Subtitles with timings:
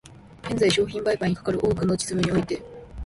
[0.45, 2.59] 現在、商品売買にかかる多くの実務において、